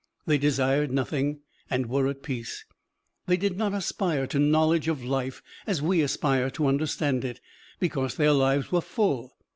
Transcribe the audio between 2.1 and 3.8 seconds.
peace; they did not